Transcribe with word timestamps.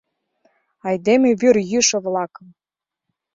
Айдеме 0.87 1.29
вӱрйӱшӧ-влакым... 1.39 2.47